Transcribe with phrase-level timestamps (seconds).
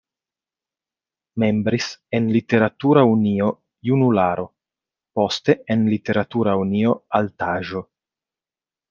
[1.43, 1.89] Membris
[2.19, 3.49] en Literatura Unio
[3.89, 4.47] "Junularo",
[5.21, 7.85] poste en Literatura unio "Altaĵo".